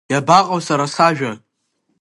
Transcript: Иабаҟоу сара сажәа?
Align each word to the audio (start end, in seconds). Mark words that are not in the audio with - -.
Иабаҟоу 0.13 0.59
сара 0.67 0.85
сажәа? 0.93 1.31